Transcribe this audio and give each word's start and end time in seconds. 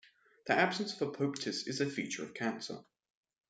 The 0.47 0.53
absence 0.55 0.99
of 0.99 1.11
apoptosis 1.11 1.67
is 1.67 1.93
feature 1.93 2.23
of 2.23 2.33
cancer. 2.33 2.79